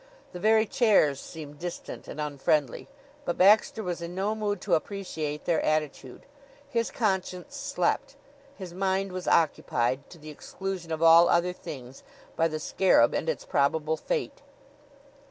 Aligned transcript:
The 0.33 0.39
very 0.39 0.65
chairs 0.65 1.19
seemed 1.19 1.59
distant 1.59 2.07
and 2.07 2.19
unfriendly; 2.19 2.87
but 3.23 3.37
Baxter 3.37 3.83
was 3.83 4.01
in 4.01 4.15
no 4.15 4.33
mood 4.33 4.59
to 4.61 4.73
appreciate 4.73 5.45
their 5.45 5.61
attitude. 5.63 6.25
His 6.67 6.89
conscience 6.89 7.55
slept. 7.55 8.15
His 8.57 8.73
mind 8.73 9.11
was 9.11 9.27
occupied, 9.27 10.09
to 10.09 10.17
the 10.17 10.31
exclusion 10.31 10.91
of 10.91 11.03
all 11.03 11.29
other 11.29 11.53
things, 11.53 12.01
by 12.35 12.47
the 12.47 12.59
scarab 12.59 13.13
and 13.13 13.29
its 13.29 13.45
probable 13.45 13.95
fate. 13.95 14.41